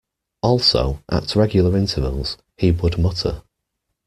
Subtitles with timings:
[0.41, 3.43] Also, at regular intervals, he would mutter.